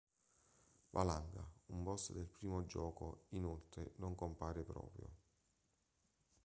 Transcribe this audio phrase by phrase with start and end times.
[0.93, 5.11] Valanga, un boss del primo gioco, inoltre, non compare proprio.